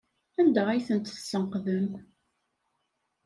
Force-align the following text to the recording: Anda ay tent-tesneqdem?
Anda 0.39 0.61
ay 0.69 0.81
tent-tesneqdem? 0.87 1.89